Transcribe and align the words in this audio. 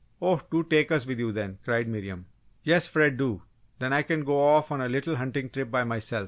"Oh, 0.19 0.41
do 0.49 0.63
take 0.63 0.91
us 0.91 1.05
with 1.05 1.19
you 1.19 1.31
then," 1.31 1.59
cried 1.63 1.87
Miriam. 1.87 2.25
"Yes, 2.63 2.87
Fred, 2.87 3.17
do! 3.17 3.43
Then 3.77 3.93
I 3.93 4.01
can 4.01 4.23
go 4.23 4.39
off 4.39 4.71
on 4.71 4.81
a 4.81 4.89
little 4.89 5.17
hunting 5.17 5.51
trip 5.51 5.69
by 5.69 5.83
myself?" 5.83 6.19